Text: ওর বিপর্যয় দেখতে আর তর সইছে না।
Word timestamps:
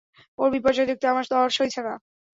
ওর 0.39 0.49
বিপর্যয় 0.55 0.87
দেখতে 0.89 1.05
আর 1.11 1.25
তর 1.31 1.47
সইছে 1.57 1.81
না। 1.81 1.93